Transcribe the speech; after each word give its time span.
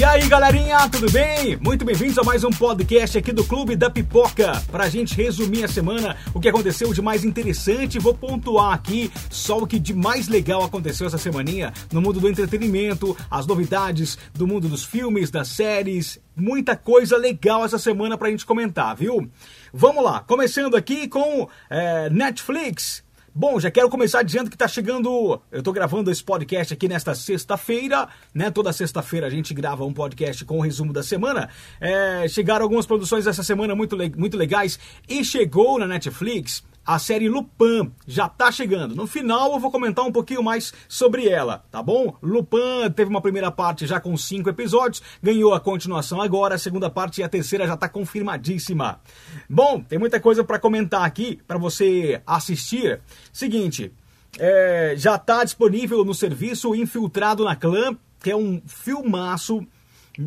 E 0.00 0.04
aí, 0.04 0.26
galerinha, 0.28 0.88
tudo 0.88 1.12
bem? 1.12 1.58
Muito 1.58 1.84
bem-vindos 1.84 2.16
a 2.16 2.22
mais 2.22 2.42
um 2.42 2.48
podcast 2.48 3.18
aqui 3.18 3.32
do 3.32 3.44
Clube 3.44 3.76
da 3.76 3.90
Pipoca. 3.90 4.52
Pra 4.72 4.88
gente 4.88 5.14
resumir 5.14 5.62
a 5.62 5.68
semana, 5.68 6.16
o 6.32 6.40
que 6.40 6.48
aconteceu 6.48 6.90
de 6.94 7.02
mais 7.02 7.22
interessante, 7.22 7.98
vou 7.98 8.14
pontuar 8.14 8.72
aqui 8.72 9.12
só 9.28 9.58
o 9.58 9.66
que 9.66 9.78
de 9.78 9.92
mais 9.92 10.26
legal 10.26 10.64
aconteceu 10.64 11.06
essa 11.06 11.18
semaninha 11.18 11.70
no 11.92 12.00
mundo 12.00 12.18
do 12.18 12.30
entretenimento, 12.30 13.14
as 13.30 13.46
novidades 13.46 14.16
do 14.32 14.46
mundo 14.46 14.70
dos 14.70 14.84
filmes, 14.84 15.30
das 15.30 15.48
séries, 15.48 16.18
muita 16.34 16.74
coisa 16.74 17.18
legal 17.18 17.62
essa 17.62 17.78
semana 17.78 18.16
pra 18.16 18.30
gente 18.30 18.46
comentar, 18.46 18.96
viu? 18.96 19.30
Vamos 19.70 20.02
lá, 20.02 20.20
começando 20.20 20.76
aqui 20.76 21.08
com 21.08 21.46
é, 21.68 22.08
Netflix. 22.08 23.04
Bom, 23.40 23.58
já 23.58 23.70
quero 23.70 23.88
começar 23.88 24.22
dizendo 24.22 24.50
que 24.50 24.54
está 24.54 24.68
chegando. 24.68 25.40
Eu 25.50 25.60
estou 25.60 25.72
gravando 25.72 26.10
esse 26.10 26.22
podcast 26.22 26.74
aqui 26.74 26.86
nesta 26.86 27.14
sexta-feira, 27.14 28.06
né? 28.34 28.50
Toda 28.50 28.70
sexta-feira 28.70 29.28
a 29.28 29.30
gente 29.30 29.54
grava 29.54 29.82
um 29.82 29.94
podcast 29.94 30.44
com 30.44 30.58
o 30.58 30.60
resumo 30.60 30.92
da 30.92 31.02
semana. 31.02 31.48
É, 31.80 32.28
chegaram 32.28 32.64
algumas 32.64 32.84
produções 32.84 33.26
essa 33.26 33.42
semana 33.42 33.74
muito, 33.74 33.96
muito 34.14 34.36
legais 34.36 34.78
e 35.08 35.24
chegou 35.24 35.78
na 35.78 35.86
Netflix 35.86 36.62
a 36.90 36.98
série 36.98 37.28
Lupin 37.28 37.92
já 38.04 38.28
tá 38.28 38.50
chegando. 38.50 38.96
No 38.96 39.06
final 39.06 39.52
eu 39.52 39.60
vou 39.60 39.70
comentar 39.70 40.04
um 40.04 40.10
pouquinho 40.10 40.42
mais 40.42 40.74
sobre 40.88 41.28
ela, 41.28 41.64
tá 41.70 41.80
bom? 41.80 42.16
Lupin 42.20 42.90
teve 42.96 43.08
uma 43.08 43.20
primeira 43.20 43.48
parte 43.48 43.86
já 43.86 44.00
com 44.00 44.16
cinco 44.16 44.50
episódios, 44.50 45.00
ganhou 45.22 45.54
a 45.54 45.60
continuação 45.60 46.20
agora, 46.20 46.56
a 46.56 46.58
segunda 46.58 46.90
parte 46.90 47.20
e 47.20 47.24
a 47.24 47.28
terceira 47.28 47.64
já 47.64 47.76
tá 47.76 47.88
confirmadíssima. 47.88 49.00
Bom, 49.48 49.80
tem 49.80 50.00
muita 50.00 50.18
coisa 50.18 50.42
para 50.42 50.58
comentar 50.58 51.04
aqui 51.04 51.38
para 51.46 51.58
você 51.58 52.20
assistir. 52.26 53.00
Seguinte, 53.32 53.92
é, 54.36 54.94
já 54.96 55.16
tá 55.16 55.44
disponível 55.44 56.04
no 56.04 56.12
serviço 56.12 56.74
Infiltrado 56.74 57.44
na 57.44 57.54
Clã, 57.54 57.96
que 58.20 58.32
é 58.32 58.36
um 58.36 58.60
filmaço 58.66 59.64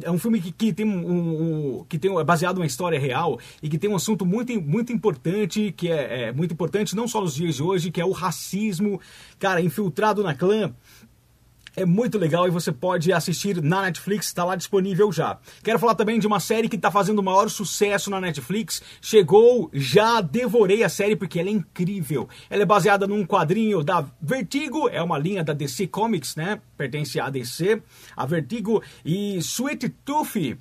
é 0.02 0.12
um 0.12 0.18
filme 0.18 0.42
que, 0.42 0.52
que 0.52 0.74
tem 0.74 0.86
um, 0.86 1.80
um, 1.80 1.86
que 1.86 2.00
tem 2.00 2.18
é 2.18 2.24
baseado 2.24 2.56
numa 2.56 2.66
história 2.66 3.00
real 3.00 3.40
e 3.62 3.70
que 3.70 3.78
tem 3.78 3.90
um 3.90 3.96
assunto 3.96 4.26
muito, 4.26 4.60
muito 4.62 4.92
importante, 4.92 5.74
que 5.76 5.90
é, 5.90 6.24
é 6.24 6.32
muito 6.32 6.54
importante 6.54 6.96
não 6.96 7.08
só 7.08 7.22
nos 7.22 7.36
dias 7.36 7.56
de 7.56 7.64
hoje, 7.64 7.92
que 7.92 8.02
é 8.02 8.06
o 8.06 8.12
racismo, 8.12 9.00
cara, 9.40 9.62
infiltrado 9.62 10.24
na 10.24 10.34
clã. 10.34 10.74
É 11.76 11.86
muito 11.86 12.20
legal 12.20 12.48
e 12.48 12.52
você 12.52 12.72
pode 12.72 13.12
assistir 13.12 13.62
na 13.62 13.82
Netflix, 13.82 14.28
está 14.28 14.44
lá 14.44 14.56
disponível 14.56 15.12
já. 15.12 15.40
Quero 15.64 15.80
falar 15.80 15.96
também 15.96 16.20
de 16.20 16.28
uma 16.28 16.40
série 16.40 16.70
que 16.70 16.76
está 16.76 16.92
fazendo 16.92 17.18
o 17.18 17.24
maior 17.24 17.50
sucesso 17.50 18.12
na 18.12 18.22
Netflix. 18.22 18.82
Chegou, 19.02 19.72
já 19.74 20.22
devorei 20.22 20.84
a 20.84 20.90
série 20.90 21.16
porque 21.16 21.40
ela 21.40 21.50
é 21.50 21.54
incrível. 21.54 22.30
Ela 22.48 22.62
é 22.62 22.66
baseada 22.66 23.08
num 23.08 23.26
quadrinho 23.26 23.84
da 23.84 24.06
Vertigo, 24.22 24.88
é 24.88 25.02
uma 25.02 25.18
linha 25.18 25.44
da 25.44 25.54
DC 25.54 25.88
Comics, 25.88 26.36
né? 26.36 26.62
Pertence 26.78 27.20
à 27.20 27.30
DC, 27.30 27.82
a 28.16 28.26
Vertigo 28.26 28.82
e 29.04 29.38
Sweet 29.38 29.90
Tooth 30.06 30.58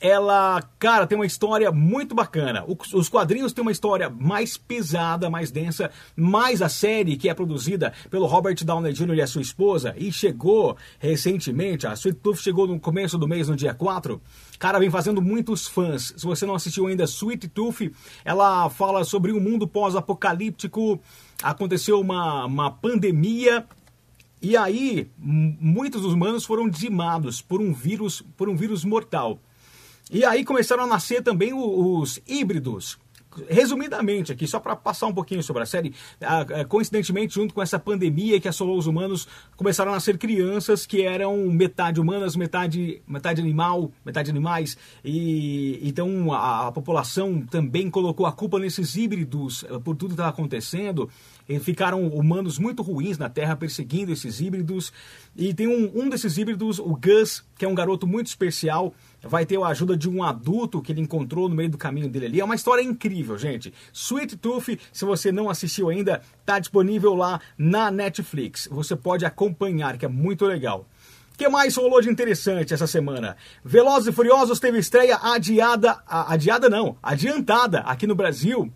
ela, 0.00 0.60
cara, 0.78 1.06
tem 1.06 1.16
uma 1.16 1.26
história 1.26 1.70
muito 1.70 2.14
bacana. 2.14 2.64
Os 2.92 3.08
quadrinhos 3.08 3.52
têm 3.52 3.62
uma 3.62 3.70
história 3.70 4.10
mais 4.10 4.56
pesada, 4.56 5.30
mais 5.30 5.50
densa, 5.50 5.90
mais 6.16 6.60
a 6.60 6.68
série 6.68 7.16
que 7.16 7.28
é 7.28 7.34
produzida 7.34 7.92
pelo 8.10 8.26
Robert 8.26 8.56
Downey 8.64 8.92
Jr. 8.92 9.14
e 9.14 9.22
a 9.22 9.26
sua 9.26 9.42
esposa 9.42 9.94
e 9.96 10.12
chegou 10.12 10.76
recentemente, 10.98 11.86
a 11.86 11.92
Sweet 11.92 12.18
Tooth 12.18 12.38
chegou 12.38 12.66
no 12.66 12.80
começo 12.80 13.16
do 13.16 13.28
mês, 13.28 13.48
no 13.48 13.56
dia 13.56 13.74
4. 13.74 14.20
Cara, 14.58 14.78
vem 14.78 14.90
fazendo 14.90 15.22
muitos 15.22 15.68
fãs. 15.68 16.12
Se 16.16 16.24
você 16.24 16.44
não 16.46 16.54
assistiu 16.54 16.86
ainda 16.86 17.04
Sweet 17.04 17.48
Tooth, 17.48 17.92
ela 18.24 18.68
fala 18.70 19.04
sobre 19.04 19.32
um 19.32 19.40
mundo 19.40 19.68
pós-apocalíptico. 19.68 21.00
Aconteceu 21.42 22.00
uma, 22.00 22.44
uma 22.44 22.70
pandemia 22.70 23.64
e 24.40 24.56
aí 24.56 25.08
muitos 25.16 26.04
humanos 26.04 26.44
foram 26.44 26.68
dizimados 26.68 27.40
por 27.40 27.60
um 27.60 27.72
vírus, 27.72 28.20
por 28.36 28.48
um 28.48 28.56
vírus 28.56 28.84
mortal. 28.84 29.38
E 30.10 30.24
aí 30.24 30.44
começaram 30.44 30.84
a 30.84 30.86
nascer 30.86 31.22
também 31.22 31.52
os 31.54 32.20
híbridos. 32.26 32.98
Resumidamente 33.48 34.30
aqui, 34.30 34.46
só 34.46 34.60
para 34.60 34.76
passar 34.76 35.06
um 35.06 35.14
pouquinho 35.14 35.42
sobre 35.42 35.62
a 35.62 35.66
série, 35.66 35.94
coincidentemente, 36.68 37.34
junto 37.34 37.54
com 37.54 37.62
essa 37.62 37.78
pandemia 37.78 38.38
que 38.38 38.46
assolou 38.46 38.76
os 38.76 38.86
humanos, 38.86 39.26
começaram 39.56 39.90
a 39.90 39.94
nascer 39.94 40.18
crianças 40.18 40.84
que 40.84 41.00
eram 41.00 41.46
metade 41.46 41.98
humanas, 41.98 42.36
metade, 42.36 43.00
metade 43.08 43.40
animal, 43.40 43.90
metade 44.04 44.30
animais, 44.30 44.76
e 45.02 45.80
então 45.82 46.30
a, 46.30 46.68
a 46.68 46.72
população 46.72 47.40
também 47.40 47.88
colocou 47.88 48.26
a 48.26 48.32
culpa 48.32 48.58
nesses 48.58 48.96
híbridos 48.96 49.64
eh, 49.64 49.78
por 49.78 49.96
tudo 49.96 50.08
que 50.08 50.14
estava 50.14 50.28
acontecendo, 50.28 51.08
ficaram 51.62 52.06
humanos 52.08 52.58
muito 52.58 52.82
ruins 52.82 53.16
na 53.16 53.30
Terra 53.30 53.56
perseguindo 53.56 54.12
esses 54.12 54.42
híbridos, 54.42 54.92
e 55.34 55.54
tem 55.54 55.66
um, 55.66 55.90
um 56.02 56.10
desses 56.10 56.36
híbridos, 56.36 56.78
o 56.78 56.94
Gus, 56.96 57.42
que 57.56 57.64
é 57.64 57.68
um 57.68 57.74
garoto 57.74 58.06
muito 58.06 58.26
especial, 58.26 58.94
vai 59.22 59.46
ter 59.46 59.60
a 59.60 59.66
ajuda 59.66 59.96
de 59.96 60.08
um 60.08 60.22
adulto 60.22 60.82
que 60.82 60.92
ele 60.92 61.00
encontrou 61.00 61.48
no 61.48 61.54
meio 61.54 61.70
do 61.70 61.78
caminho 61.78 62.08
dele 62.08 62.26
ali. 62.26 62.40
É 62.40 62.44
uma 62.44 62.54
história 62.54 62.82
incrível, 62.82 63.38
gente. 63.38 63.72
Sweet 63.92 64.36
Tooth, 64.36 64.78
se 64.92 65.04
você 65.04 65.30
não 65.30 65.48
assistiu 65.48 65.88
ainda, 65.88 66.22
está 66.40 66.58
disponível 66.58 67.14
lá 67.14 67.40
na 67.56 67.90
Netflix. 67.90 68.68
Você 68.70 68.96
pode 68.96 69.24
acompanhar, 69.24 69.96
que 69.96 70.04
é 70.04 70.08
muito 70.08 70.44
legal. 70.44 70.86
O 71.34 71.38
que 71.38 71.48
mais 71.48 71.74
rolou 71.76 72.00
de 72.00 72.10
interessante 72.10 72.74
essa 72.74 72.86
semana? 72.86 73.36
Velozes 73.64 74.08
e 74.08 74.12
Furiosos 74.12 74.60
teve 74.60 74.78
estreia 74.78 75.18
adiada, 75.22 76.02
adiada 76.06 76.68
não, 76.68 76.96
adiantada 77.02 77.80
aqui 77.80 78.06
no 78.06 78.14
Brasil 78.14 78.70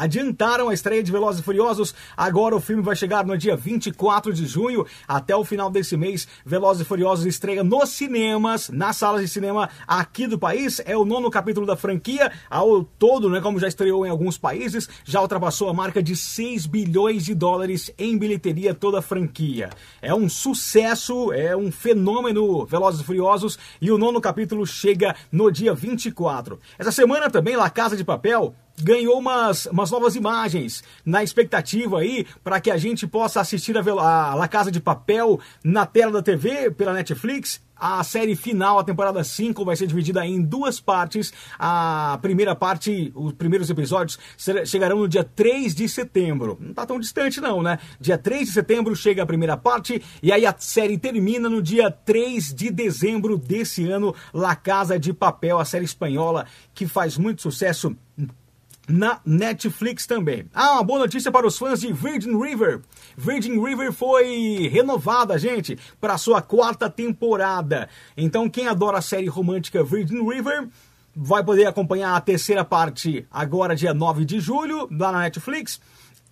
adiantaram 0.00 0.70
a 0.70 0.74
estreia 0.74 1.02
de 1.02 1.12
Velozes 1.12 1.42
e 1.42 1.44
Furiosos. 1.44 1.94
Agora 2.16 2.56
o 2.56 2.60
filme 2.60 2.82
vai 2.82 2.96
chegar 2.96 3.26
no 3.26 3.36
dia 3.36 3.54
24 3.54 4.32
de 4.32 4.46
junho. 4.46 4.86
Até 5.06 5.36
o 5.36 5.44
final 5.44 5.70
desse 5.70 5.94
mês, 5.94 6.26
Velozes 6.44 6.82
e 6.82 6.84
Furiosos 6.86 7.26
estreia 7.26 7.62
nos 7.62 7.90
cinemas, 7.90 8.70
nas 8.70 8.96
salas 8.96 9.20
de 9.20 9.28
cinema 9.28 9.68
aqui 9.86 10.26
do 10.26 10.38
país. 10.38 10.80
É 10.86 10.96
o 10.96 11.04
nono 11.04 11.30
capítulo 11.30 11.66
da 11.66 11.76
franquia. 11.76 12.32
Ao 12.48 12.82
todo, 12.82 13.28
né, 13.28 13.42
como 13.42 13.58
já 13.58 13.68
estreou 13.68 14.06
em 14.06 14.08
alguns 14.08 14.38
países, 14.38 14.88
já 15.04 15.20
ultrapassou 15.20 15.68
a 15.68 15.74
marca 15.74 16.02
de 16.02 16.16
6 16.16 16.64
bilhões 16.64 17.22
de 17.22 17.34
dólares 17.34 17.92
em 17.98 18.16
bilheteria 18.16 18.72
toda 18.72 19.00
a 19.00 19.02
franquia. 19.02 19.68
É 20.00 20.14
um 20.14 20.30
sucesso, 20.30 21.30
é 21.30 21.54
um 21.54 21.70
fenômeno 21.70 22.64
Velozes 22.64 23.02
e 23.02 23.04
Furiosos 23.04 23.58
e 23.82 23.90
o 23.90 23.98
nono 23.98 24.18
capítulo 24.18 24.66
chega 24.66 25.14
no 25.30 25.50
dia 25.50 25.74
24. 25.74 26.58
Essa 26.78 26.90
semana 26.90 27.28
também, 27.28 27.54
La 27.54 27.68
Casa 27.68 27.98
de 27.98 28.04
Papel 28.04 28.54
ganhou 28.80 29.18
umas, 29.18 29.66
umas 29.66 29.90
novas 29.90 30.16
imagens 30.16 30.82
na 31.04 31.22
expectativa 31.22 32.00
aí 32.00 32.26
para 32.42 32.60
que 32.60 32.70
a 32.70 32.76
gente 32.76 33.06
possa 33.06 33.40
assistir 33.40 33.76
a, 33.76 33.80
a 33.80 34.34
La 34.34 34.48
Casa 34.48 34.70
de 34.70 34.80
Papel 34.80 35.40
na 35.62 35.86
tela 35.86 36.12
da 36.12 36.22
TV 36.22 36.70
pela 36.70 36.92
Netflix. 36.92 37.60
A 37.80 38.04
série 38.04 38.36
final, 38.36 38.78
a 38.78 38.84
temporada 38.84 39.24
5, 39.24 39.64
vai 39.64 39.74
ser 39.74 39.86
dividida 39.86 40.26
em 40.26 40.42
duas 40.42 40.78
partes. 40.78 41.32
A 41.58 42.18
primeira 42.20 42.54
parte, 42.54 43.10
os 43.14 43.32
primeiros 43.32 43.70
episódios, 43.70 44.18
chegarão 44.66 44.98
no 44.98 45.08
dia 45.08 45.24
3 45.24 45.74
de 45.74 45.88
setembro. 45.88 46.58
Não 46.60 46.74
tá 46.74 46.84
tão 46.84 47.00
distante, 47.00 47.40
não, 47.40 47.62
né? 47.62 47.78
Dia 47.98 48.18
3 48.18 48.48
de 48.48 48.52
setembro 48.52 48.94
chega 48.94 49.22
a 49.22 49.26
primeira 49.26 49.56
parte 49.56 50.02
e 50.22 50.30
aí 50.30 50.44
a 50.44 50.54
série 50.58 50.98
termina 50.98 51.48
no 51.48 51.62
dia 51.62 51.90
3 51.90 52.52
de 52.52 52.70
dezembro 52.70 53.38
desse 53.38 53.90
ano. 53.90 54.14
La 54.34 54.54
Casa 54.54 54.98
de 54.98 55.14
Papel, 55.14 55.58
a 55.58 55.64
série 55.64 55.86
espanhola 55.86 56.44
que 56.74 56.86
faz 56.86 57.16
muito 57.16 57.40
sucesso 57.40 57.96
na 58.90 59.20
Netflix 59.24 60.06
também. 60.06 60.46
Ah, 60.52 60.72
uma 60.72 60.82
boa 60.82 60.98
notícia 60.98 61.30
para 61.30 61.46
os 61.46 61.56
fãs 61.56 61.80
de 61.80 61.92
Virgin 61.92 62.36
River. 62.36 62.80
Virgin 63.16 63.62
River 63.62 63.92
foi 63.92 64.68
renovada, 64.70 65.38
gente, 65.38 65.78
para 66.00 66.18
sua 66.18 66.42
quarta 66.42 66.90
temporada. 66.90 67.88
Então, 68.16 68.50
quem 68.50 68.66
adora 68.66 68.98
a 68.98 69.02
série 69.02 69.28
romântica 69.28 69.84
Virgin 69.84 70.26
River 70.28 70.68
vai 71.14 71.44
poder 71.44 71.66
acompanhar 71.66 72.16
a 72.16 72.20
terceira 72.20 72.64
parte 72.64 73.26
agora, 73.30 73.76
dia 73.76 73.94
9 73.94 74.24
de 74.24 74.40
julho, 74.40 74.88
lá 74.90 75.12
na 75.12 75.20
Netflix. 75.20 75.80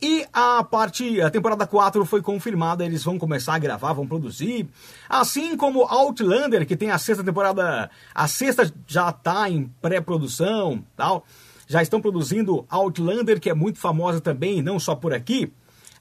E 0.01 0.25
a 0.33 0.63
parte, 0.63 1.21
a 1.21 1.29
temporada 1.29 1.67
4 1.67 2.05
foi 2.05 2.23
confirmada, 2.23 2.85
eles 2.85 3.03
vão 3.03 3.19
começar 3.19 3.55
a 3.55 3.59
gravar, 3.59 3.93
vão 3.93 4.07
produzir. 4.07 4.69
Assim 5.09 5.57
como 5.57 5.83
Outlander, 5.83 6.65
que 6.67 6.77
tem 6.77 6.91
a 6.91 6.99
sexta 6.99 7.25
temporada, 7.25 7.91
a 8.15 8.29
sexta 8.29 8.73
já 8.87 9.11
está 9.11 9.51
em 9.51 9.65
pré-produção, 9.81 10.85
tal 10.97 11.25
já 11.69 11.83
estão 11.83 12.01
produzindo 12.01 12.67
Outlander, 12.69 13.39
que 13.39 13.51
é 13.51 13.55
muito 13.55 13.79
famosa 13.79 14.21
também, 14.21 14.61
não 14.63 14.81
só 14.81 14.97
por 14.97 15.15
aqui. 15.15 15.53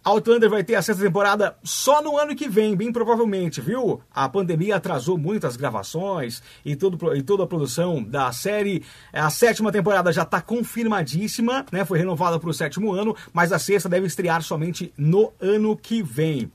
Outlander 0.04 0.50
vai 0.50 0.64
ter 0.64 0.76
a 0.76 0.82
sexta 0.82 1.04
temporada 1.04 1.58
só 1.64 2.02
no 2.02 2.18
ano 2.18 2.34
que 2.34 2.48
vem, 2.48 2.78
bem 2.78 2.94
provavelmente, 2.94 3.60
viu? 3.60 4.00
A 4.14 4.30
pandemia 4.30 4.78
atrasou 4.78 5.18
muitas 5.18 5.58
gravações 5.58 6.42
e, 6.64 6.72
e 6.72 7.22
toda 7.24 7.44
a 7.44 7.48
produção 7.48 8.02
da 8.02 8.32
série. 8.32 8.84
A 9.12 9.30
sétima 9.30 9.70
temporada 9.70 10.14
já 10.14 10.24
está 10.24 10.40
confirmadíssima, 10.40 11.66
né? 11.74 11.84
Foi 11.84 11.98
renovada 11.98 12.40
para 12.40 12.50
o 12.50 12.54
sétimo 12.54 12.94
ano, 12.94 13.14
mas 13.34 13.52
a 13.52 13.60
sexta 13.60 13.90
deve 13.90 14.08
estrear 14.08 14.42
somente 14.42 14.94
no 14.98 15.34
ano 15.42 15.76
que 15.76 16.02
vem. 16.02 16.50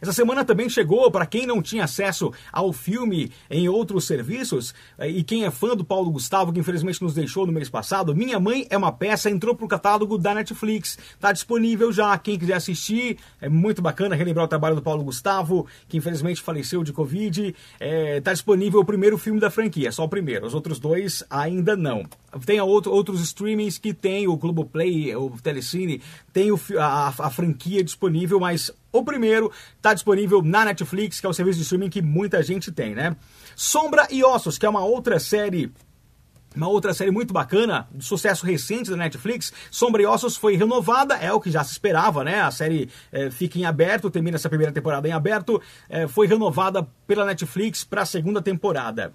Essa 0.00 0.12
semana 0.12 0.44
também 0.44 0.68
chegou, 0.68 1.10
para 1.10 1.26
quem 1.26 1.46
não 1.46 1.62
tinha 1.62 1.84
acesso 1.84 2.32
ao 2.52 2.72
filme 2.72 3.30
em 3.50 3.68
outros 3.68 4.06
serviços, 4.06 4.74
eh, 4.98 5.08
e 5.08 5.22
quem 5.22 5.44
é 5.44 5.50
fã 5.50 5.76
do 5.76 5.84
Paulo 5.84 6.10
Gustavo, 6.10 6.52
que 6.52 6.60
infelizmente 6.60 7.02
nos 7.02 7.14
deixou 7.14 7.46
no 7.46 7.52
mês 7.52 7.68
passado, 7.68 8.14
Minha 8.14 8.38
Mãe 8.38 8.66
é 8.70 8.76
uma 8.76 8.92
peça, 8.92 9.30
entrou 9.30 9.54
pro 9.54 9.68
catálogo 9.68 10.18
da 10.18 10.34
Netflix. 10.34 10.98
Tá 11.20 11.32
disponível 11.32 11.92
já, 11.92 12.16
quem 12.18 12.38
quiser 12.38 12.54
assistir, 12.54 13.18
é 13.40 13.48
muito 13.48 13.82
bacana 13.82 14.14
relembrar 14.14 14.44
o 14.46 14.48
trabalho 14.48 14.76
do 14.76 14.82
Paulo 14.82 15.04
Gustavo, 15.04 15.66
que 15.88 15.96
infelizmente 15.96 16.42
faleceu 16.42 16.82
de 16.82 16.92
Covid. 16.92 17.54
É, 17.80 18.20
tá 18.20 18.32
disponível 18.32 18.80
o 18.80 18.84
primeiro 18.84 19.18
filme 19.18 19.40
da 19.40 19.50
franquia, 19.50 19.92
só 19.92 20.04
o 20.04 20.08
primeiro, 20.08 20.46
os 20.46 20.54
outros 20.54 20.78
dois 20.78 21.24
ainda 21.30 21.76
não. 21.76 22.04
Tem 22.44 22.60
outro, 22.60 22.92
outros 22.92 23.22
streamings 23.22 23.78
que 23.78 23.94
tem 23.94 24.28
o 24.28 24.36
Globoplay, 24.36 25.16
o 25.16 25.30
Telecine, 25.42 26.02
tem 26.32 26.52
o, 26.52 26.60
a, 26.78 27.08
a 27.08 27.30
franquia 27.30 27.82
disponível, 27.82 28.38
mas 28.38 28.70
o 28.92 29.02
primeiro 29.02 29.50
está 29.76 29.94
disponível 29.94 30.42
na 30.42 30.66
Netflix, 30.66 31.20
que 31.20 31.26
é 31.26 31.28
o 31.28 31.32
serviço 31.32 31.58
de 31.58 31.64
streaming 31.64 31.88
que 31.88 32.02
muita 32.02 32.42
gente 32.42 32.70
tem, 32.70 32.94
né? 32.94 33.16
Sombra 33.56 34.06
e 34.10 34.22
Ossos, 34.22 34.58
que 34.58 34.66
é 34.66 34.68
uma 34.68 34.84
outra 34.84 35.18
série 35.18 35.72
uma 36.56 36.68
outra 36.68 36.94
série 36.94 37.10
muito 37.10 37.32
bacana, 37.32 37.86
de 37.94 38.04
sucesso 38.04 38.44
recente 38.44 38.90
da 38.90 38.96
Netflix, 38.96 39.52
Sombra 39.70 40.02
e 40.02 40.06
Ossos 40.06 40.36
foi 40.36 40.56
renovada, 40.56 41.14
é 41.14 41.32
o 41.32 41.40
que 41.40 41.50
já 41.50 41.62
se 41.62 41.72
esperava, 41.72 42.24
né? 42.24 42.40
A 42.40 42.50
série 42.50 42.88
é, 43.12 43.30
fica 43.30 43.58
em 43.58 43.64
aberto, 43.64 44.10
termina 44.10 44.36
essa 44.36 44.48
primeira 44.48 44.72
temporada 44.72 45.06
em 45.06 45.12
aberto, 45.12 45.60
é, 45.88 46.08
foi 46.08 46.26
renovada 46.26 46.88
pela 47.06 47.24
Netflix 47.24 47.84
para 47.84 48.02
a 48.02 48.06
segunda 48.06 48.42
temporada. 48.42 49.12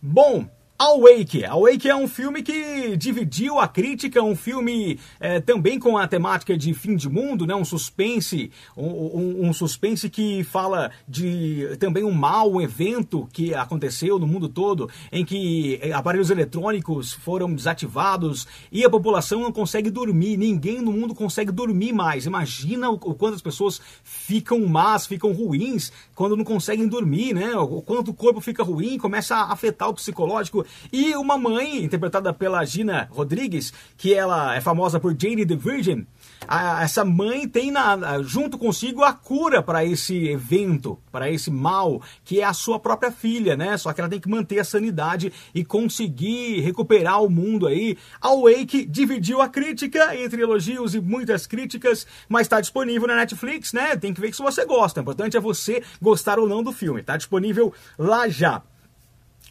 Bom, 0.00 0.48
Awake. 0.84 1.46
Awake 1.46 1.88
é 1.88 1.96
um 1.96 2.06
filme 2.06 2.42
que 2.42 2.94
dividiu 2.96 3.58
a 3.58 3.66
crítica, 3.66 4.22
um 4.22 4.36
filme 4.36 4.98
é, 5.18 5.40
também 5.40 5.78
com 5.78 5.96
a 5.96 6.06
temática 6.06 6.58
de 6.58 6.74
fim 6.74 6.94
de 6.94 7.08
mundo, 7.08 7.46
né? 7.46 7.54
um 7.54 7.64
suspense, 7.64 8.50
um, 8.76 9.46
um, 9.48 9.52
suspense 9.54 10.10
que 10.10 10.44
fala 10.44 10.90
de 11.08 11.74
também 11.80 12.04
um 12.04 12.12
mal, 12.12 12.52
um 12.52 12.60
evento 12.60 13.26
que 13.32 13.54
aconteceu 13.54 14.18
no 14.18 14.26
mundo 14.26 14.46
todo, 14.46 14.90
em 15.10 15.24
que 15.24 15.78
é, 15.80 15.92
aparelhos 15.92 16.28
eletrônicos 16.28 17.14
foram 17.14 17.54
desativados 17.54 18.46
e 18.70 18.84
a 18.84 18.90
população 18.90 19.40
não 19.40 19.52
consegue 19.52 19.90
dormir, 19.90 20.36
ninguém 20.36 20.82
no 20.82 20.92
mundo 20.92 21.14
consegue 21.14 21.50
dormir 21.50 21.94
mais. 21.94 22.26
Imagina 22.26 22.90
o, 22.90 22.94
o 22.94 23.14
quanto 23.14 23.36
as 23.36 23.42
pessoas 23.42 23.80
ficam 24.02 24.60
más, 24.66 25.06
ficam 25.06 25.32
ruins 25.32 25.90
quando 26.14 26.36
não 26.36 26.44
conseguem 26.44 26.86
dormir, 26.86 27.32
né? 27.32 27.56
O 27.56 27.80
quanto 27.80 28.10
o 28.10 28.14
corpo 28.14 28.38
fica 28.38 28.62
ruim, 28.62 28.98
começa 28.98 29.34
a 29.34 29.50
afetar 29.50 29.88
o 29.88 29.94
psicológico 29.94 30.66
e 30.92 31.14
uma 31.16 31.36
mãe, 31.36 31.84
interpretada 31.84 32.32
pela 32.32 32.64
Gina 32.64 33.08
Rodrigues, 33.10 33.72
que 33.96 34.14
ela 34.14 34.54
é 34.54 34.60
famosa 34.60 35.00
por 35.00 35.14
Jane 35.18 35.46
the 35.46 35.56
Virgin. 35.56 36.06
A, 36.46 36.82
essa 36.82 37.04
mãe 37.04 37.48
tem 37.48 37.70
na, 37.70 38.22
junto 38.22 38.58
consigo 38.58 39.02
a 39.02 39.12
cura 39.12 39.62
para 39.62 39.84
esse 39.84 40.28
evento, 40.28 40.98
para 41.10 41.30
esse 41.30 41.50
mal, 41.50 42.02
que 42.24 42.40
é 42.40 42.44
a 42.44 42.52
sua 42.52 42.78
própria 42.78 43.10
filha, 43.10 43.56
né? 43.56 43.76
Só 43.76 43.92
que 43.92 44.00
ela 44.00 44.10
tem 44.10 44.20
que 44.20 44.28
manter 44.28 44.58
a 44.58 44.64
sanidade 44.64 45.32
e 45.54 45.64
conseguir 45.64 46.60
recuperar 46.60 47.22
o 47.22 47.30
mundo 47.30 47.66
aí. 47.66 47.96
A 48.20 48.34
Wake 48.34 48.84
dividiu 48.84 49.40
a 49.40 49.48
crítica 49.48 50.14
entre 50.16 50.42
elogios 50.42 50.94
e 50.94 51.00
muitas 51.00 51.46
críticas, 51.46 52.06
mas 52.28 52.42
está 52.42 52.60
disponível 52.60 53.08
na 53.08 53.16
Netflix, 53.16 53.72
né? 53.72 53.96
Tem 53.96 54.12
que 54.12 54.20
ver 54.20 54.34
se 54.34 54.42
você 54.42 54.64
gosta. 54.64 55.00
O 55.00 55.02
importante 55.02 55.36
é 55.36 55.40
você 55.40 55.82
gostar 56.00 56.38
ou 56.38 56.48
não 56.48 56.62
do 56.62 56.72
filme. 56.72 57.00
Está 57.00 57.16
disponível 57.16 57.72
lá 57.98 58.28
já. 58.28 58.62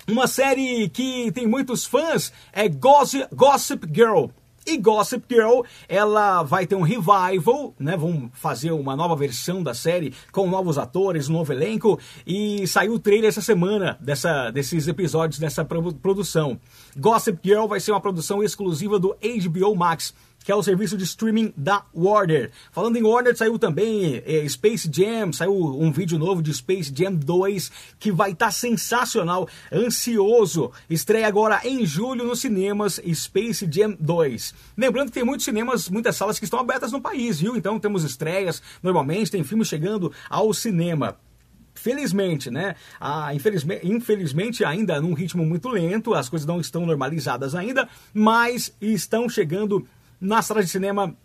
Uma 0.08 0.28
série 0.28 0.90
que 0.90 1.32
tem 1.32 1.48
muitos 1.48 1.86
fãs 1.86 2.34
é 2.52 2.68
Gossip, 2.68 3.88
Girl. 3.94 4.26
E 4.66 4.78
Gossip 4.78 5.26
Girl, 5.30 5.62
ela 5.88 6.44
vai 6.44 6.66
ter 6.66 6.76
um 6.76 6.82
revival, 6.82 7.74
né? 7.80 7.96
Vão 7.96 8.30
fazer 8.34 8.72
uma 8.72 8.96
nova 8.96 9.16
versão 9.16 9.64
da 9.64 9.74
série 9.74 10.14
com 10.32 10.50
novos 10.50 10.78
atores, 10.78 11.30
um 11.30 11.34
novo 11.34 11.54
elenco. 11.54 12.00
E 12.28 12.66
saiu 12.68 12.94
o 12.94 13.00
trailer 13.00 13.30
essa 13.30 13.42
semana 13.42 13.98
dessa, 14.02 14.52
desses 14.52 14.88
episódios 14.88 15.40
dessa 15.40 15.64
produção. 15.64 16.60
Gossip 16.98 17.40
Girl 17.42 17.66
vai 17.66 17.80
ser 17.80 17.92
uma 17.92 18.02
produção 18.02 18.44
exclusiva 18.44 19.00
do 19.00 19.16
HBO 19.16 19.76
Max 19.76 20.14
que 20.44 20.52
é 20.52 20.56
o 20.56 20.62
serviço 20.62 20.98
de 20.98 21.04
streaming 21.04 21.54
da 21.56 21.84
Warner. 21.96 22.52
Falando 22.72 22.98
em 22.98 23.04
Warner, 23.04 23.36
saiu 23.36 23.58
também 23.58 24.22
é, 24.26 24.48
Space 24.48 24.90
Jam, 24.92 25.32
saiu 25.32 25.54
um 25.54 25.92
vídeo 25.92 26.20
novo 26.20 26.42
de 26.42 26.54
Space 26.54 26.92
Jam 26.94 27.14
2 27.14 27.72
que 28.00 28.12
vai 28.12 28.32
estar 28.32 28.48
tá 28.48 28.52
sensacional, 28.52 29.48
ansioso. 29.72 30.72
Estreia 30.90 31.28
agora 31.28 31.62
em 31.64 31.86
julho 31.86 32.26
nos 32.26 32.42
cinemas 32.42 33.02
Space 33.14 33.68
Jam 33.72 33.96
2. 34.00 34.54
Lembrando 34.78 35.08
que 35.08 35.14
tem 35.14 35.24
muitos 35.24 35.46
cinemas, 35.46 35.90
muitas 35.90 36.16
salas 36.16 36.38
que 36.38 36.46
estão 36.46 36.60
abertas 36.60 36.92
no 36.92 37.02
país, 37.02 37.40
viu? 37.40 37.56
Então 37.56 37.80
temos 37.80 38.04
estreias, 38.04 38.62
normalmente 38.82 39.32
tem 39.32 39.44
filmes 39.44 39.68
chegando 39.68 40.12
ao 40.30 40.54
cinema 40.54 41.18
felizmente, 41.74 42.52
né? 42.52 42.76
Ah, 43.00 43.34
infelizmente, 43.34 43.88
infelizmente, 43.88 44.64
ainda 44.64 45.02
num 45.02 45.14
ritmo 45.14 45.46
muito 45.46 45.70
lento, 45.70 46.14
as 46.14 46.30
coisas 46.30 46.46
não 46.46 46.60
estão 46.60 46.86
normalizadas 46.86 47.56
ainda, 47.56 47.88
mas 48.14 48.74
estão 48.80 49.28
chegando 49.28 49.88
na 50.24 50.42
sala 50.42 50.64
de 50.64 50.70
cinema 50.70 51.16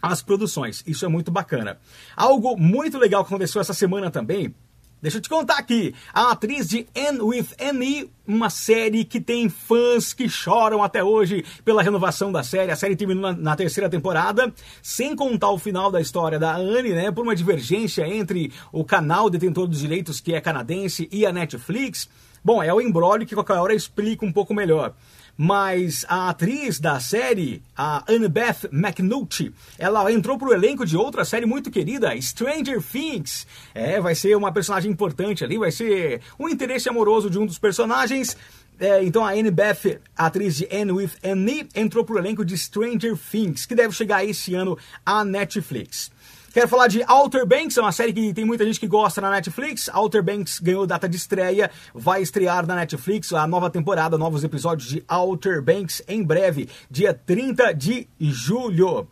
as 0.00 0.22
produções. 0.22 0.84
Isso 0.86 1.04
é 1.04 1.08
muito 1.08 1.30
bacana. 1.30 1.78
Algo 2.14 2.56
muito 2.56 2.98
legal 2.98 3.24
que 3.24 3.32
aconteceu 3.32 3.60
essa 3.60 3.74
semana 3.74 4.10
também. 4.10 4.54
Deixa 5.00 5.18
eu 5.18 5.22
te 5.22 5.28
contar 5.28 5.58
aqui. 5.58 5.94
A 6.12 6.32
atriz 6.32 6.68
de 6.68 6.86
Anne 6.96 7.20
with 7.20 7.48
Annie, 7.60 8.10
uma 8.26 8.48
série 8.48 9.04
que 9.04 9.20
tem 9.20 9.48
fãs 9.48 10.14
que 10.14 10.28
choram 10.28 10.82
até 10.82 11.04
hoje 11.04 11.44
pela 11.64 11.82
renovação 11.82 12.32
da 12.32 12.42
série. 12.42 12.72
A 12.72 12.76
série 12.76 12.96
terminou 12.96 13.22
na, 13.22 13.32
na, 13.32 13.56
terceira 13.56 13.90
temporada, 13.90 14.52
sem 14.82 15.14
contar 15.14 15.50
o 15.50 15.58
final 15.58 15.90
da 15.90 16.00
história 16.00 16.38
da 16.38 16.56
Anne, 16.56 16.92
né? 16.92 17.10
Por 17.10 17.22
uma 17.22 17.36
divergência 17.36 18.08
entre 18.08 18.50
o 18.72 18.84
canal 18.84 19.28
detentor 19.28 19.66
dos 19.66 19.80
direitos, 19.80 20.18
que 20.18 20.34
é 20.34 20.40
canadense, 20.40 21.08
e 21.12 21.26
a 21.26 21.32
Netflix. 21.32 22.08
Bom, 22.46 22.62
é 22.62 22.72
o 22.72 22.80
embrólio 22.80 23.26
que 23.26 23.34
qualquer 23.34 23.54
hora 23.54 23.74
explica 23.74 24.24
um 24.24 24.30
pouco 24.30 24.54
melhor 24.54 24.94
mas 25.36 26.06
a 26.08 26.30
atriz 26.30 26.80
da 26.80 26.98
série, 26.98 27.62
a 27.76 28.02
Annabeth 28.10 28.70
McNulty, 28.72 29.52
ela 29.78 30.10
entrou 30.10 30.38
pro 30.38 30.54
elenco 30.54 30.86
de 30.86 30.96
outra 30.96 31.26
série 31.26 31.44
muito 31.44 31.70
querida, 31.70 32.18
Stranger 32.18 32.80
Things. 32.80 33.46
É, 33.74 34.00
vai 34.00 34.14
ser 34.14 34.34
uma 34.34 34.50
personagem 34.50 34.90
importante 34.90 35.44
ali, 35.44 35.58
vai 35.58 35.70
ser 35.70 36.22
um 36.38 36.48
interesse 36.48 36.88
amoroso 36.88 37.28
de 37.28 37.38
um 37.38 37.44
dos 37.44 37.58
personagens. 37.58 38.34
É, 38.80 39.02
então 39.02 39.26
a 39.26 39.32
Anne 39.32 39.50
Beth, 39.50 40.00
atriz 40.16 40.56
de 40.56 40.68
Anne 40.72 40.92
with 40.92 41.10
Annie, 41.22 41.68
entrou 41.74 42.02
pro 42.02 42.16
elenco 42.16 42.44
de 42.44 42.56
Stranger 42.56 43.14
Things, 43.30 43.66
que 43.66 43.74
deve 43.74 43.92
chegar 43.92 44.24
esse 44.24 44.54
ano 44.54 44.78
à 45.04 45.22
Netflix. 45.22 46.10
Quero 46.56 46.68
falar 46.68 46.88
de 46.88 47.04
Outer 47.06 47.44
Banks, 47.44 47.76
é 47.76 47.82
uma 47.82 47.92
série 47.92 48.14
que 48.14 48.32
tem 48.32 48.42
muita 48.42 48.64
gente 48.64 48.80
que 48.80 48.86
gosta 48.86 49.20
na 49.20 49.30
Netflix. 49.30 49.90
Outer 49.92 50.22
Banks 50.22 50.58
ganhou 50.58 50.86
data 50.86 51.06
de 51.06 51.14
estreia, 51.14 51.70
vai 51.94 52.22
estrear 52.22 52.66
na 52.66 52.74
Netflix 52.74 53.30
a 53.34 53.46
nova 53.46 53.68
temporada, 53.68 54.16
novos 54.16 54.42
episódios 54.42 54.88
de 54.88 55.04
Outer 55.06 55.60
Banks 55.60 56.00
em 56.08 56.24
breve, 56.24 56.66
dia 56.90 57.12
30 57.12 57.74
de 57.74 58.08
julho. 58.18 59.06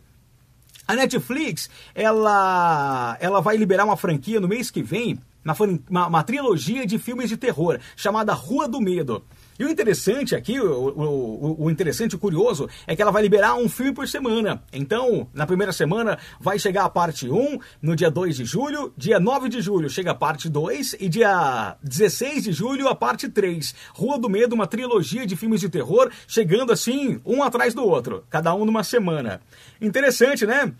A 0.87 0.95
Netflix, 0.95 1.69
ela, 1.93 3.15
ela 3.19 3.39
vai 3.41 3.57
liberar 3.57 3.85
uma 3.85 3.95
franquia 3.95 4.39
no 4.39 4.47
mês 4.47 4.71
que 4.71 4.81
vem, 4.81 5.19
uma, 5.43 5.55
uma, 5.87 6.07
uma 6.07 6.23
trilogia 6.23 6.83
de 6.83 6.97
filmes 6.97 7.29
de 7.29 7.37
terror, 7.37 7.79
chamada 7.95 8.33
Rua 8.33 8.67
do 8.67 8.81
Medo. 8.81 9.23
E 9.57 9.63
o 9.63 9.69
interessante 9.69 10.35
aqui, 10.35 10.59
o, 10.59 10.89
o, 10.89 11.65
o 11.65 11.71
interessante, 11.71 12.15
o 12.15 12.19
curioso, 12.19 12.67
é 12.85 12.95
que 12.95 13.01
ela 13.01 13.11
vai 13.11 13.21
liberar 13.21 13.55
um 13.55 13.69
filme 13.69 13.93
por 13.93 14.07
semana. 14.07 14.61
Então, 14.73 15.29
na 15.33 15.47
primeira 15.47 15.71
semana 15.71 16.17
vai 16.39 16.59
chegar 16.59 16.83
a 16.83 16.89
parte 16.89 17.29
1, 17.29 17.59
no 17.81 17.95
dia 17.95 18.11
2 18.11 18.35
de 18.35 18.45
julho, 18.45 18.93
dia 18.97 19.19
9 19.19 19.47
de 19.47 19.61
julho 19.61 19.89
chega 19.89 20.11
a 20.11 20.15
parte 20.15 20.49
2 20.49 20.97
e 20.99 21.07
dia 21.07 21.77
16 21.81 22.43
de 22.43 22.51
julho 22.51 22.89
a 22.89 22.95
parte 22.95 23.29
3. 23.29 23.73
Rua 23.93 24.19
do 24.19 24.29
Medo, 24.29 24.55
uma 24.55 24.67
trilogia 24.67 25.25
de 25.25 25.35
filmes 25.37 25.61
de 25.61 25.69
terror, 25.69 26.11
chegando 26.27 26.73
assim, 26.73 27.21
um 27.25 27.41
atrás 27.41 27.73
do 27.73 27.83
outro, 27.83 28.25
cada 28.29 28.53
um 28.53 28.65
numa 28.65 28.83
semana. 28.83 29.39
Interessante, 29.79 30.45
né? 30.45 30.73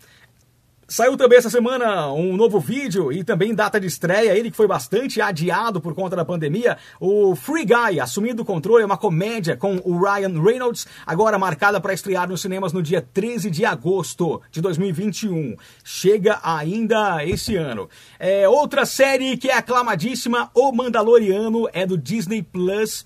Saiu 0.88 1.16
também 1.16 1.36
essa 1.36 1.50
semana 1.50 2.12
um 2.12 2.36
novo 2.36 2.60
vídeo 2.60 3.10
e 3.10 3.24
também 3.24 3.52
data 3.52 3.80
de 3.80 3.88
estreia, 3.88 4.36
ele 4.36 4.52
que 4.52 4.56
foi 4.56 4.68
bastante 4.68 5.20
adiado 5.20 5.80
por 5.80 5.96
conta 5.96 6.14
da 6.14 6.24
pandemia, 6.24 6.78
o 7.00 7.34
Free 7.34 7.64
Guy, 7.64 7.98
assumindo 7.98 8.42
o 8.42 8.44
controle, 8.44 8.84
é 8.84 8.86
uma 8.86 8.96
comédia 8.96 9.56
com 9.56 9.80
o 9.84 9.98
Ryan 9.98 10.40
Reynolds, 10.40 10.86
agora 11.04 11.40
marcada 11.40 11.80
para 11.80 11.92
estrear 11.92 12.28
nos 12.28 12.40
cinemas 12.40 12.72
no 12.72 12.80
dia 12.80 13.02
13 13.02 13.50
de 13.50 13.64
agosto 13.64 14.40
de 14.52 14.60
2021. 14.60 15.56
Chega 15.82 16.38
ainda 16.40 17.24
esse 17.24 17.56
ano. 17.56 17.88
É, 18.16 18.48
outra 18.48 18.86
série 18.86 19.36
que 19.36 19.48
é 19.48 19.54
aclamadíssima, 19.54 20.50
O 20.54 20.70
Mandaloriano, 20.70 21.68
é 21.72 21.84
do 21.84 21.98
Disney 21.98 22.44
Plus. 22.44 23.04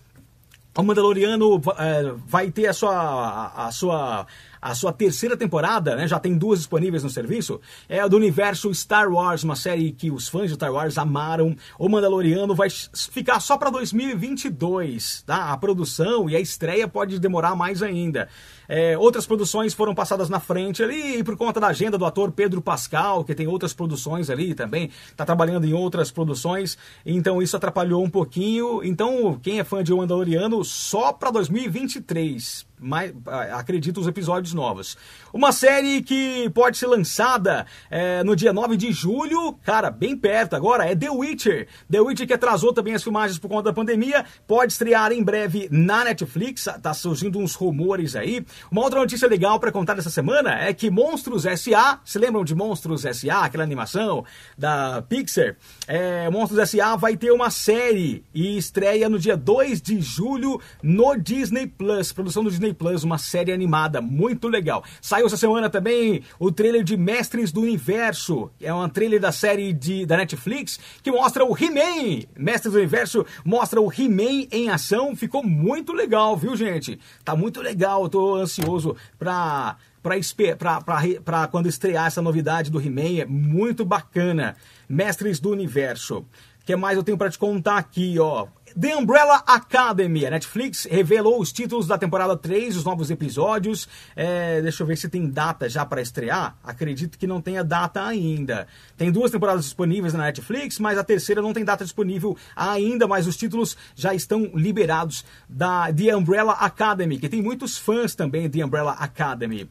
O 0.76 0.82
Mandaloriano 0.82 1.62
é, 1.78 2.12
vai 2.26 2.50
ter 2.50 2.66
a 2.66 2.74
sua, 2.74 3.52
a 3.56 3.72
sua 3.72 4.26
a 4.60 4.74
sua 4.74 4.92
terceira 4.92 5.36
temporada, 5.36 5.96
né? 5.96 6.06
Já 6.06 6.18
tem 6.18 6.36
duas 6.36 6.58
disponíveis 6.58 7.02
no 7.02 7.10
serviço. 7.10 7.60
É 7.88 8.06
do 8.08 8.16
universo 8.16 8.72
Star 8.74 9.10
Wars, 9.10 9.42
uma 9.42 9.56
série 9.56 9.92
que 9.92 10.10
os 10.10 10.28
fãs 10.28 10.48
de 10.48 10.54
Star 10.54 10.72
Wars 10.72 10.98
amaram. 10.98 11.56
O 11.78 11.88
Mandaloriano 11.88 12.54
vai 12.54 12.68
ficar 12.70 13.40
só 13.40 13.56
para 13.56 13.70
2022, 13.70 15.22
tá? 15.22 15.52
A 15.52 15.56
produção 15.56 16.28
e 16.28 16.36
a 16.36 16.40
estreia 16.40 16.86
pode 16.86 17.18
demorar 17.18 17.54
mais 17.54 17.82
ainda. 17.82 18.28
É, 18.68 18.96
outras 18.96 19.26
produções 19.26 19.74
foram 19.74 19.94
passadas 19.94 20.28
na 20.28 20.38
frente 20.38 20.80
ali, 20.80 21.18
e 21.18 21.24
por 21.24 21.36
conta 21.36 21.58
da 21.58 21.66
agenda 21.66 21.98
do 21.98 22.04
ator 22.04 22.30
Pedro 22.30 22.62
Pascal, 22.62 23.24
que 23.24 23.34
tem 23.34 23.48
outras 23.48 23.72
produções 23.72 24.30
ali 24.30 24.54
também, 24.54 24.90
está 25.10 25.24
trabalhando 25.24 25.66
em 25.66 25.72
outras 25.72 26.12
produções, 26.12 26.78
então 27.04 27.42
isso 27.42 27.56
atrapalhou 27.56 28.04
um 28.04 28.08
pouquinho. 28.08 28.80
Então, 28.84 29.36
quem 29.42 29.58
é 29.58 29.64
fã 29.64 29.82
de 29.82 29.92
O 29.92 29.96
Mandaloriano, 29.96 30.64
só 30.64 31.12
para 31.12 31.32
2023 31.32 32.69
mais, 32.80 33.12
acredito, 33.52 34.00
os 34.00 34.06
episódios 34.06 34.54
novos. 34.54 34.96
Uma 35.32 35.52
série 35.52 36.02
que 36.02 36.50
pode 36.50 36.78
ser 36.78 36.86
lançada 36.86 37.66
é, 37.90 38.24
no 38.24 38.34
dia 38.34 38.52
9 38.52 38.76
de 38.76 38.90
julho, 38.92 39.52
cara, 39.64 39.90
bem 39.90 40.16
perto 40.16 40.54
agora, 40.54 40.84
é 40.84 40.96
The 40.96 41.10
Witcher. 41.10 41.68
The 41.90 42.00
Witcher 42.00 42.26
que 42.26 42.32
atrasou 42.32 42.72
também 42.72 42.94
as 42.94 43.02
filmagens 43.02 43.38
por 43.38 43.48
conta 43.48 43.64
da 43.64 43.72
pandemia, 43.72 44.24
pode 44.46 44.72
estrear 44.72 45.12
em 45.12 45.22
breve 45.22 45.68
na 45.70 46.04
Netflix, 46.04 46.66
tá 46.82 46.94
surgindo 46.94 47.38
uns 47.38 47.54
rumores 47.54 48.16
aí. 48.16 48.44
Uma 48.70 48.82
outra 48.82 49.00
notícia 49.00 49.28
legal 49.28 49.60
para 49.60 49.70
contar 49.70 49.98
essa 49.98 50.10
semana 50.10 50.58
é 50.60 50.72
que 50.72 50.90
Monstros 50.90 51.46
S.A., 51.46 52.00
se 52.04 52.18
lembram 52.18 52.44
de 52.44 52.54
Monstros 52.54 53.04
S.A., 53.04 53.44
aquela 53.44 53.64
animação 53.64 54.24
da 54.56 55.02
Pixar? 55.02 55.56
É, 55.86 56.28
Monstros 56.30 56.58
S.A. 56.58 56.96
vai 56.96 57.16
ter 57.16 57.30
uma 57.30 57.50
série 57.50 58.24
e 58.34 58.56
estreia 58.56 59.08
no 59.08 59.18
dia 59.18 59.36
2 59.36 59.80
de 59.82 60.00
julho 60.00 60.60
no 60.82 61.16
Disney 61.16 61.66
Plus, 61.66 62.12
produção 62.12 62.42
do 62.42 62.50
Disney 62.50 62.69
Disney 62.70 62.74
Plus, 62.74 63.04
uma 63.04 63.18
série 63.18 63.52
animada 63.52 64.00
muito 64.00 64.48
legal. 64.48 64.84
Saiu 65.00 65.26
essa 65.26 65.36
semana 65.36 65.68
também 65.68 66.22
o 66.38 66.50
trailer 66.50 66.82
de 66.82 66.96
Mestres 66.96 67.52
do 67.52 67.60
Universo, 67.60 68.50
é 68.60 68.72
um 68.72 68.88
trailer 68.88 69.20
da 69.20 69.32
série 69.32 69.72
de, 69.72 70.06
da 70.06 70.16
Netflix 70.16 70.78
que 71.02 71.10
mostra 71.10 71.44
o 71.44 71.56
He-Man. 71.56 72.26
Mestres 72.36 72.72
do 72.72 72.78
Universo 72.78 73.26
mostra 73.44 73.80
o 73.80 73.92
He-Man 73.92 74.46
em 74.50 74.70
ação, 74.70 75.14
ficou 75.14 75.42
muito 75.42 75.92
legal, 75.92 76.36
viu, 76.36 76.56
gente? 76.56 76.98
Tá 77.24 77.34
muito 77.36 77.60
legal, 77.60 78.08
tô 78.08 78.36
ansioso 78.36 78.96
pra 79.18 79.76
para 80.02 81.46
quando 81.48 81.68
estrear 81.68 82.06
essa 82.06 82.22
novidade 82.22 82.70
do 82.70 82.80
He-Man, 82.80 83.20
é 83.20 83.26
muito 83.26 83.84
bacana. 83.84 84.56
Mestres 84.88 85.38
do 85.38 85.50
Universo. 85.50 86.24
Que 86.70 86.76
mais 86.76 86.96
eu 86.96 87.02
tenho 87.02 87.18
para 87.18 87.28
te 87.28 87.36
contar 87.36 87.78
aqui, 87.78 88.16
ó? 88.20 88.46
The 88.78 88.94
Umbrella 88.94 89.42
Academy. 89.44 90.24
A 90.24 90.30
Netflix 90.30 90.86
revelou 90.88 91.40
os 91.40 91.50
títulos 91.50 91.88
da 91.88 91.98
temporada 91.98 92.36
3, 92.36 92.76
os 92.76 92.84
novos 92.84 93.10
episódios. 93.10 93.88
É, 94.14 94.62
deixa 94.62 94.84
eu 94.84 94.86
ver 94.86 94.94
se 94.94 95.08
tem 95.08 95.28
data 95.28 95.68
já 95.68 95.84
para 95.84 96.00
estrear. 96.00 96.56
Acredito 96.62 97.18
que 97.18 97.26
não 97.26 97.40
tenha 97.40 97.64
data 97.64 98.06
ainda. 98.06 98.68
Tem 98.96 99.10
duas 99.10 99.32
temporadas 99.32 99.64
disponíveis 99.64 100.14
na 100.14 100.26
Netflix, 100.26 100.78
mas 100.78 100.96
a 100.96 101.02
terceira 101.02 101.42
não 101.42 101.52
tem 101.52 101.64
data 101.64 101.82
disponível 101.82 102.36
ainda, 102.54 103.08
mas 103.08 103.26
os 103.26 103.36
títulos 103.36 103.76
já 103.96 104.14
estão 104.14 104.52
liberados 104.54 105.24
da 105.48 105.92
The 105.92 106.14
Umbrella 106.14 106.52
Academy, 106.52 107.18
que 107.18 107.28
tem 107.28 107.42
muitos 107.42 107.78
fãs 107.78 108.14
também 108.14 108.48
de 108.48 108.62
Umbrella 108.62 108.92
Academy. 108.92 109.68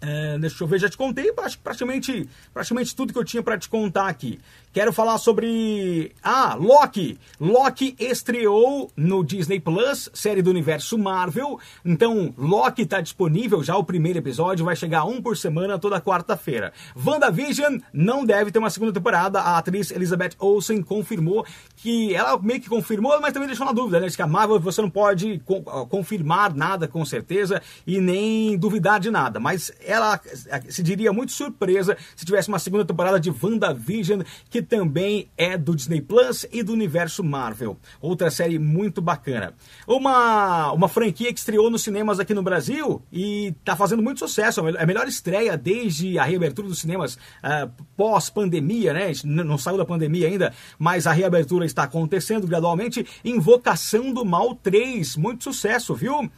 É, 0.00 0.38
deixa 0.38 0.64
eu 0.64 0.66
ver, 0.66 0.78
já 0.78 0.88
te 0.88 0.96
contei 0.96 1.30
praticamente, 1.62 2.26
praticamente 2.54 2.96
tudo 2.96 3.12
que 3.12 3.18
eu 3.18 3.24
tinha 3.24 3.42
para 3.42 3.58
te 3.58 3.68
contar 3.68 4.08
aqui. 4.08 4.40
Quero 4.72 4.92
falar 4.92 5.18
sobre. 5.18 6.12
Ah, 6.22 6.54
Loki! 6.54 7.18
Loki 7.40 7.96
estreou 7.98 8.88
no 8.96 9.24
Disney 9.24 9.58
Plus, 9.58 10.08
série 10.14 10.42
do 10.42 10.50
universo 10.50 10.96
Marvel. 10.96 11.58
Então, 11.84 12.32
Loki 12.38 12.82
está 12.82 13.00
disponível 13.00 13.64
já. 13.64 13.76
O 13.76 13.82
primeiro 13.82 14.20
episódio 14.20 14.64
vai 14.64 14.76
chegar 14.76 15.04
um 15.04 15.20
por 15.20 15.36
semana 15.36 15.76
toda 15.76 16.00
quarta-feira. 16.00 16.72
WandaVision 17.04 17.78
não 17.92 18.24
deve 18.24 18.52
ter 18.52 18.60
uma 18.60 18.70
segunda 18.70 18.92
temporada. 18.92 19.40
A 19.40 19.58
atriz 19.58 19.90
Elizabeth 19.90 20.36
Olsen 20.38 20.82
confirmou 20.82 21.44
que. 21.76 22.14
Ela 22.14 22.38
meio 22.38 22.60
que 22.60 22.68
confirmou, 22.68 23.20
mas 23.20 23.32
também 23.32 23.48
deixou 23.48 23.66
na 23.66 23.72
dúvida, 23.72 23.98
né? 23.98 24.06
De 24.06 24.14
que 24.14 24.22
a 24.22 24.26
Marvel 24.28 24.60
você 24.60 24.80
não 24.80 24.90
pode 24.90 25.40
co 25.44 25.62
confirmar 25.88 26.54
nada 26.54 26.86
com 26.86 27.04
certeza 27.04 27.60
e 27.84 28.00
nem 28.00 28.56
duvidar 28.56 29.00
de 29.00 29.10
nada. 29.10 29.40
Mas 29.40 29.72
ela 29.84 30.20
se 30.68 30.80
diria 30.80 31.12
muito 31.12 31.32
surpresa 31.32 31.96
se 32.14 32.24
tivesse 32.24 32.48
uma 32.48 32.60
segunda 32.60 32.84
temporada 32.84 33.18
de 33.18 33.30
WandaVision 33.30 34.22
que 34.48 34.59
que 34.60 34.62
também 34.62 35.28
é 35.36 35.56
do 35.56 35.74
Disney 35.74 36.02
Plus 36.02 36.46
e 36.52 36.62
do 36.62 36.72
universo 36.72 37.24
Marvel. 37.24 37.78
Outra 38.00 38.30
série 38.30 38.58
muito 38.58 39.00
bacana. 39.00 39.54
Uma, 39.86 40.72
uma 40.72 40.88
franquia 40.88 41.32
que 41.32 41.38
estreou 41.38 41.70
nos 41.70 41.82
cinemas 41.82 42.20
aqui 42.20 42.34
no 42.34 42.42
Brasil 42.42 43.02
e 43.10 43.54
está 43.58 43.74
fazendo 43.74 44.02
muito 44.02 44.18
sucesso. 44.18 44.60
É 44.68 44.82
a 44.82 44.86
melhor 44.86 45.08
estreia 45.08 45.56
desde 45.56 46.18
a 46.18 46.24
reabertura 46.24 46.68
dos 46.68 46.80
cinemas 46.80 47.14
uh, 47.14 47.70
pós-pandemia, 47.96 48.92
né? 48.92 49.12
Não 49.24 49.56
saiu 49.56 49.78
da 49.78 49.84
pandemia 49.84 50.28
ainda, 50.28 50.52
mas 50.78 51.06
a 51.06 51.12
reabertura 51.12 51.64
está 51.64 51.84
acontecendo 51.84 52.46
gradualmente. 52.46 53.06
Invocação 53.24 54.12
do 54.12 54.24
Mal 54.24 54.54
3. 54.54 55.16
Muito 55.16 55.44
sucesso, 55.44 55.94
viu? 55.94 56.30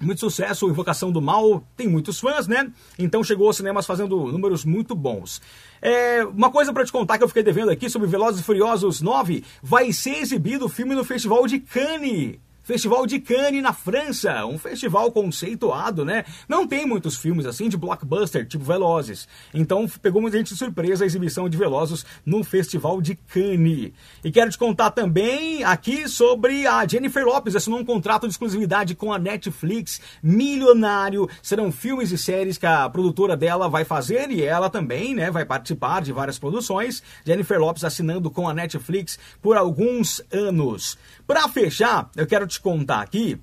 Muito 0.00 0.20
sucesso, 0.20 0.68
Invocação 0.68 1.10
do 1.10 1.22
Mal 1.22 1.64
tem 1.74 1.88
muitos 1.88 2.20
fãs, 2.20 2.46
né? 2.46 2.70
Então 2.98 3.24
chegou 3.24 3.46
aos 3.46 3.56
cinemas 3.56 3.86
fazendo 3.86 4.30
números 4.30 4.64
muito 4.64 4.94
bons. 4.94 5.40
É, 5.80 6.22
uma 6.24 6.50
coisa 6.50 6.72
para 6.72 6.84
te 6.84 6.92
contar 6.92 7.16
que 7.16 7.24
eu 7.24 7.28
fiquei 7.28 7.42
devendo 7.42 7.70
aqui 7.70 7.88
sobre 7.88 8.06
Velozes 8.06 8.40
e 8.40 8.44
Furiosos 8.44 9.00
9, 9.00 9.42
vai 9.62 9.92
ser 9.92 10.18
exibido 10.18 10.66
o 10.66 10.68
filme 10.68 10.94
no 10.94 11.02
Festival 11.02 11.46
de 11.46 11.60
Cannes. 11.60 12.38
Festival 12.66 13.06
de 13.06 13.20
Cannes 13.20 13.62
na 13.62 13.72
França, 13.72 14.44
um 14.44 14.58
festival 14.58 15.12
conceituado, 15.12 16.04
né? 16.04 16.24
Não 16.48 16.66
tem 16.66 16.84
muitos 16.84 17.16
filmes 17.16 17.46
assim 17.46 17.68
de 17.68 17.76
blockbuster, 17.76 18.44
tipo 18.44 18.64
Velozes. 18.64 19.28
Então 19.54 19.86
pegou 20.02 20.20
muita 20.20 20.36
gente 20.36 20.52
de 20.52 20.58
surpresa 20.58 21.04
a 21.04 21.06
exibição 21.06 21.48
de 21.48 21.56
Velozes 21.56 22.04
no 22.24 22.42
Festival 22.42 23.00
de 23.00 23.14
Cannes. 23.14 23.92
E 24.24 24.32
quero 24.32 24.50
te 24.50 24.58
contar 24.58 24.90
também 24.90 25.62
aqui 25.62 26.08
sobre 26.08 26.66
a 26.66 26.84
Jennifer 26.84 27.24
Lopes, 27.24 27.54
assinou 27.54 27.78
um 27.78 27.84
contrato 27.84 28.22
de 28.22 28.32
exclusividade 28.32 28.96
com 28.96 29.12
a 29.12 29.18
Netflix, 29.18 30.00
milionário. 30.20 31.30
Serão 31.40 31.70
filmes 31.70 32.10
e 32.10 32.18
séries 32.18 32.58
que 32.58 32.66
a 32.66 32.90
produtora 32.90 33.36
dela 33.36 33.68
vai 33.68 33.84
fazer 33.84 34.28
e 34.32 34.42
ela 34.42 34.68
também, 34.68 35.14
né, 35.14 35.30
vai 35.30 35.44
participar 35.44 36.02
de 36.02 36.12
várias 36.12 36.36
produções. 36.36 37.00
Jennifer 37.24 37.60
Lopes 37.60 37.84
assinando 37.84 38.28
com 38.28 38.48
a 38.48 38.52
Netflix 38.52 39.20
por 39.40 39.56
alguns 39.56 40.20
anos. 40.32 40.98
Para 41.24 41.48
fechar, 41.48 42.10
eu 42.16 42.26
quero 42.26 42.44
te 42.44 42.55
te 42.56 42.60
contar 42.60 43.00
aqui. 43.00 43.38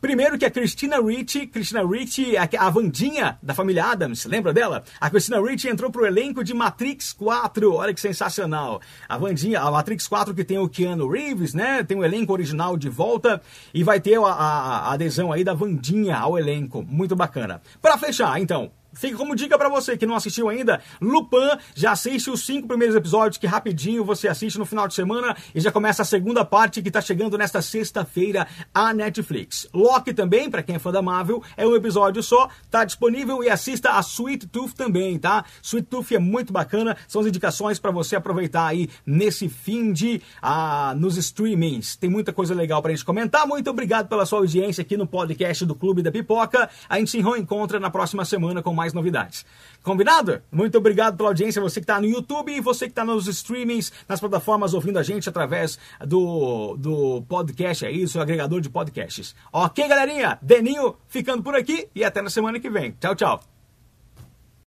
Primeiro 0.00 0.38
que 0.38 0.46
a 0.46 0.50
Christina 0.50 0.98
Ricci, 0.98 1.46
Christina 1.46 1.86
Ricci, 1.86 2.34
a, 2.34 2.48
a 2.58 2.70
Vandinha 2.70 3.38
da 3.42 3.52
família 3.52 3.84
Adams, 3.84 4.24
lembra 4.24 4.50
dela? 4.50 4.82
A 4.98 5.10
Christina 5.10 5.38
Ricci 5.38 5.68
entrou 5.68 5.90
pro 5.90 6.06
elenco 6.06 6.42
de 6.42 6.54
Matrix 6.54 7.12
4, 7.12 7.74
olha 7.74 7.92
que 7.92 8.00
sensacional. 8.00 8.80
A 9.06 9.18
Vandinha, 9.18 9.60
a 9.60 9.70
Matrix 9.70 10.08
4 10.08 10.34
que 10.34 10.42
tem 10.42 10.58
o 10.58 10.70
Keanu 10.70 11.06
Reeves, 11.06 11.52
né? 11.52 11.82
Tem 11.84 11.98
o 11.98 12.04
elenco 12.04 12.32
original 12.32 12.78
de 12.78 12.88
volta 12.88 13.42
e 13.74 13.84
vai 13.84 14.00
ter 14.00 14.18
a, 14.18 14.22
a, 14.22 14.78
a 14.88 14.92
adesão 14.94 15.32
aí 15.32 15.44
da 15.44 15.52
Vandinha 15.52 16.16
ao 16.16 16.38
elenco, 16.38 16.82
muito 16.82 17.14
bacana. 17.14 17.60
Para 17.82 17.98
fechar, 17.98 18.40
então, 18.40 18.70
Fica 18.92 19.16
como 19.16 19.36
dica 19.36 19.56
para 19.56 19.68
você 19.68 19.96
que 19.96 20.06
não 20.06 20.14
assistiu 20.14 20.48
ainda, 20.48 20.80
Lupin, 21.00 21.58
já 21.74 21.92
assiste 21.92 22.30
os 22.30 22.44
cinco 22.44 22.66
primeiros 22.66 22.96
episódios 22.96 23.38
que 23.38 23.46
rapidinho 23.46 24.04
você 24.04 24.28
assiste 24.28 24.58
no 24.58 24.66
final 24.66 24.88
de 24.88 24.94
semana 24.94 25.36
e 25.54 25.60
já 25.60 25.70
começa 25.70 26.02
a 26.02 26.04
segunda 26.04 26.44
parte 26.44 26.82
que 26.82 26.90
tá 26.90 27.00
chegando 27.00 27.38
nesta 27.38 27.62
sexta-feira 27.62 28.46
a 28.74 28.92
Netflix. 28.92 29.68
Loki 29.72 30.12
também, 30.12 30.50
para 30.50 30.62
quem 30.62 30.76
é 30.76 30.78
fã 30.78 30.90
da 30.90 31.00
Marvel, 31.00 31.42
é 31.56 31.66
um 31.66 31.74
episódio 31.74 32.22
só, 32.22 32.48
tá 32.70 32.84
disponível 32.84 33.44
e 33.44 33.48
assista 33.48 33.92
a 33.96 34.00
Sweet 34.00 34.48
Tooth 34.48 34.74
também, 34.74 35.18
tá? 35.18 35.44
Sweet 35.62 35.86
Tooth 35.88 36.12
é 36.14 36.18
muito 36.18 36.52
bacana, 36.52 36.96
são 37.06 37.20
as 37.20 37.26
indicações 37.26 37.78
para 37.78 37.90
você 37.90 38.16
aproveitar 38.16 38.66
aí 38.66 38.88
nesse 39.06 39.48
fim 39.48 39.92
de 39.92 40.20
ah, 40.42 40.94
nos 40.96 41.16
streamings. 41.16 41.96
Tem 41.96 42.10
muita 42.10 42.32
coisa 42.32 42.54
legal 42.54 42.82
pra 42.82 42.90
gente 42.90 43.04
comentar. 43.04 43.46
Muito 43.46 43.70
obrigado 43.70 44.08
pela 44.08 44.26
sua 44.26 44.40
audiência 44.40 44.82
aqui 44.82 44.96
no 44.96 45.06
podcast 45.06 45.64
do 45.64 45.74
Clube 45.74 46.02
da 46.02 46.10
Pipoca. 46.10 46.68
A 46.88 46.98
gente 46.98 47.10
se 47.10 47.20
reencontra 47.20 47.78
na 47.78 47.90
próxima 47.90 48.24
semana 48.24 48.62
com 48.62 48.74
mais 48.80 48.94
novidades. 48.94 49.44
Combinado? 49.82 50.40
Muito 50.50 50.78
obrigado 50.78 51.18
pela 51.18 51.28
audiência, 51.28 51.60
você 51.60 51.80
que 51.80 51.84
está 51.84 52.00
no 52.00 52.06
YouTube 52.06 52.50
e 52.50 52.60
você 52.60 52.86
que 52.86 52.92
está 52.92 53.04
nos 53.04 53.26
streamings, 53.28 53.92
nas 54.08 54.20
plataformas 54.20 54.72
ouvindo 54.72 54.98
a 54.98 55.02
gente 55.02 55.28
através 55.28 55.78
do, 56.00 56.76
do 56.78 57.22
podcast, 57.28 57.84
é 57.84 57.90
isso, 57.90 58.18
agregador 58.18 58.62
de 58.62 58.70
podcasts. 58.70 59.34
Ok, 59.52 59.86
galerinha? 59.86 60.38
Deninho 60.40 60.96
ficando 61.08 61.42
por 61.42 61.54
aqui 61.54 61.88
e 61.94 62.02
até 62.02 62.22
na 62.22 62.30
semana 62.30 62.58
que 62.58 62.70
vem. 62.70 62.92
Tchau, 62.98 63.14
tchau. 63.14 63.59